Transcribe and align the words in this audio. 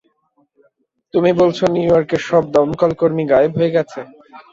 তুমি 1.13 1.31
বলছো 1.41 1.63
নিউইয়র্কের 1.73 2.21
সব 2.29 2.43
দমকলকর্মী, 2.53 3.23
গায়েব 3.31 3.51
হয়ে 3.59 3.73
গেছে? 3.75 3.99